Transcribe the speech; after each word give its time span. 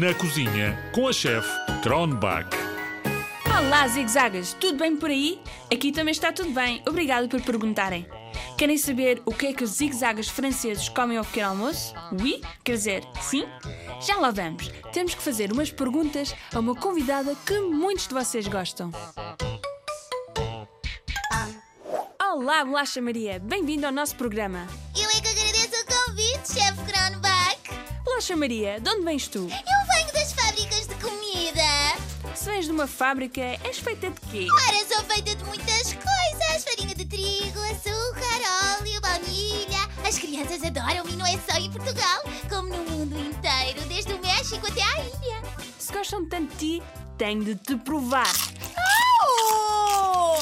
Na 0.00 0.14
cozinha 0.14 0.90
com 0.92 1.06
a 1.06 1.12
chefe 1.12 1.48
Kronbach. 1.82 2.48
Olá, 3.46 3.86
zigzagas, 3.86 4.52
tudo 4.54 4.78
bem 4.78 4.96
por 4.96 5.10
aí? 5.10 5.38
Aqui 5.72 5.92
também 5.92 6.10
está 6.10 6.32
tudo 6.32 6.50
bem, 6.50 6.82
obrigado 6.88 7.28
por 7.28 7.40
perguntarem. 7.42 8.04
Querem 8.58 8.76
saber 8.76 9.22
o 9.24 9.32
que 9.32 9.48
é 9.48 9.52
que 9.52 9.62
os 9.62 9.70
zigzagas 9.70 10.28
franceses 10.28 10.88
comem 10.88 11.16
ao 11.16 11.24
pequeno 11.24 11.50
almoço? 11.50 11.94
Oui? 12.18 12.40
Quer 12.64 12.72
dizer, 12.72 13.04
sim? 13.20 13.44
Já 14.04 14.16
lá 14.16 14.30
vamos. 14.30 14.68
Temos 14.92 15.14
que 15.14 15.22
fazer 15.22 15.52
umas 15.52 15.70
perguntas 15.70 16.34
a 16.52 16.58
uma 16.58 16.74
convidada 16.74 17.36
que 17.46 17.60
muitos 17.60 18.08
de 18.08 18.14
vocês 18.14 18.48
gostam. 18.48 18.90
Olá, 22.20 22.64
Bolacha 22.64 23.00
Maria, 23.00 23.38
bem-vindo 23.38 23.86
ao 23.86 23.92
nosso 23.92 24.16
programa. 24.16 24.66
Eu 24.96 25.08
é 25.08 25.20
que 25.20 25.28
agradeço 25.28 25.82
o 25.82 26.06
convite, 26.06 26.52
chefe 26.52 26.92
Kronbach. 26.92 27.44
Bolacha 28.04 28.36
Maria, 28.36 28.80
de 28.80 28.90
onde 28.90 29.04
vens 29.04 29.28
tu? 29.28 29.48
Eu 29.48 29.73
Se 32.44 32.50
vens 32.50 32.66
de 32.66 32.72
uma 32.72 32.86
fábrica, 32.86 33.40
és 33.40 33.78
feita 33.78 34.10
de 34.10 34.20
quê? 34.30 34.46
Ora, 34.52 34.86
sou 34.86 35.02
feita 35.04 35.34
de 35.34 35.42
muitas 35.44 35.94
coisas: 35.94 36.64
farinha 36.64 36.94
de 36.94 37.06
trigo, 37.06 37.58
açúcar, 37.60 38.82
óleo, 38.82 39.00
baunilha. 39.00 39.88
As 40.06 40.18
crianças 40.18 40.62
adoram 40.62 41.08
e 41.08 41.16
não 41.16 41.24
é 41.24 41.38
só 41.38 41.56
em 41.58 41.72
Portugal, 41.72 42.22
como 42.50 42.68
no 42.68 42.84
mundo 42.90 43.18
inteiro, 43.18 43.80
desde 43.88 44.12
o 44.12 44.20
México 44.20 44.66
até 44.66 44.82
à 44.82 45.00
Índia. 45.00 45.42
Se 45.78 45.90
gostam 45.90 46.28
tanto 46.28 46.54
de 46.56 46.80
ti, 46.80 46.82
tenho 47.16 47.42
de 47.42 47.54
te 47.54 47.76
provar. 47.76 48.30
Oh! 48.76 50.36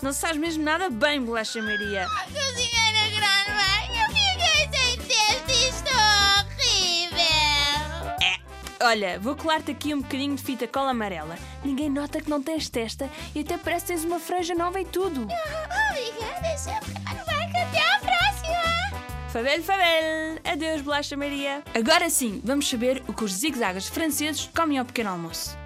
Não 0.00 0.14
sabes 0.14 0.38
mesmo 0.38 0.64
nada 0.64 0.88
bem, 0.88 1.22
Bolacha 1.22 1.60
Maria. 1.60 2.08
Olha, 8.84 9.16
vou 9.20 9.36
colar-te 9.36 9.70
aqui 9.70 9.94
um 9.94 10.00
bocadinho 10.00 10.34
de 10.34 10.42
fita 10.42 10.66
cola 10.66 10.90
amarela. 10.90 11.38
Ninguém 11.64 11.88
nota 11.88 12.20
que 12.20 12.28
não 12.28 12.42
tens 12.42 12.68
testa 12.68 13.08
e 13.32 13.38
até 13.40 13.56
parece 13.56 13.86
que 13.86 13.92
tens 13.92 14.04
uma 14.04 14.18
franja 14.18 14.56
nova 14.56 14.80
e 14.80 14.84
tudo. 14.84 15.22
Obrigada, 15.22 16.58
chefe. 16.58 16.92
Até 17.06 17.78
à 17.78 18.00
próxima. 18.00 18.98
Fabel, 19.28 19.62
Fabel! 19.62 20.40
Adeus, 20.44 20.82
Bolacha 20.82 21.16
Maria! 21.16 21.62
Agora 21.72 22.10
sim, 22.10 22.40
vamos 22.44 22.68
saber 22.68 23.04
o 23.06 23.12
que 23.12 23.22
os 23.22 23.32
zigzagas 23.32 23.86
franceses 23.86 24.50
comem 24.52 24.78
ao 24.78 24.84
pequeno 24.84 25.10
almoço. 25.10 25.56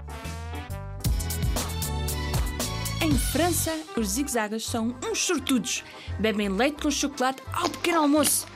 Em 3.00 3.16
França, 3.16 3.72
os 3.96 4.08
zigzagas 4.08 4.66
são 4.66 4.94
uns 5.02 5.24
sortudos. 5.24 5.82
Bebem 6.18 6.50
leite 6.50 6.82
com 6.82 6.90
chocolate 6.90 7.42
ao 7.50 7.70
pequeno 7.70 8.02
almoço. 8.02 8.46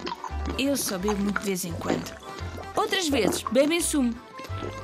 Eu 0.58 0.76
só 0.76 0.98
bebo 0.98 1.22
muito 1.22 1.40
de 1.40 1.46
vez 1.46 1.64
em 1.64 1.72
quando. 1.72 2.14
Outras 2.76 3.08
vezes, 3.08 3.42
bebem 3.50 3.80
sumo. 3.80 4.14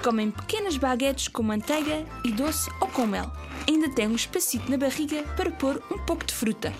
Comem 0.02 0.30
pequenas 0.30 0.76
baguetes 0.76 1.28
com 1.28 1.42
manteiga 1.42 2.04
e 2.24 2.32
doce 2.32 2.70
ou 2.80 2.88
com 2.88 3.06
mel. 3.06 3.30
Ainda 3.68 3.88
têm 3.90 4.08
um 4.08 4.14
espacito 4.14 4.70
na 4.70 4.76
barriga 4.76 5.22
para 5.36 5.50
pôr 5.50 5.82
um 5.90 5.98
pouco 5.98 6.24
de 6.24 6.34
fruta. 6.34 6.72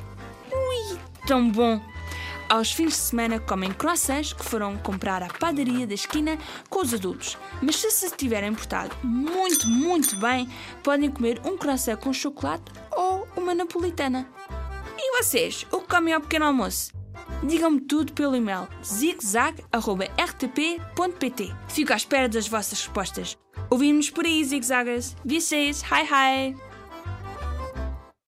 Ui, 0.53 0.99
tão 1.27 1.51
bom! 1.51 1.81
Aos 2.49 2.71
fins 2.71 2.91
de 2.91 2.95
semana 2.95 3.41
comem 3.41 3.73
croissants 3.73 4.33
que 4.33 4.45
foram 4.45 4.79
comprar 4.79 5.21
à 5.21 5.27
padaria 5.27 5.85
da 5.85 5.95
esquina 5.95 6.39
com 6.71 6.81
os 6.81 6.95
adultos. 6.95 7.37
Mas 7.61 7.77
se 7.77 7.91
se 7.91 8.09
tiverem 8.17 8.55
portado 8.55 8.95
muito, 9.03 9.67
muito 9.67 10.15
bem, 10.17 10.49
podem 10.83 11.11
comer 11.11 11.41
um 11.45 11.57
croissant 11.57 11.97
com 11.97 12.13
chocolate 12.13 12.71
ou 12.93 13.27
uma 13.37 13.53
napolitana. 13.53 14.29
E 14.97 15.19
vocês, 15.19 15.67
o 15.73 15.81
que 15.81 15.89
comem 15.89 16.15
ao 16.15 16.21
pequeno 16.21 16.47
almoço? 16.47 16.96
Digam-me 17.43 17.81
tudo 17.81 18.13
pelo 18.13 18.37
e-mail 18.37 18.69
zigzag.rtp.pt 18.85 21.55
Fico 21.69 21.93
à 21.93 21.97
espera 21.97 22.29
das 22.29 22.49
vossas 22.49 22.81
respostas. 22.81 23.37
Ouvimos 23.71 24.11
por 24.11 24.25
aí, 24.25 24.45
zigzagas. 24.45 25.17
Vocês, 25.25 25.83
hi 25.83 26.05
hi! 26.05 26.66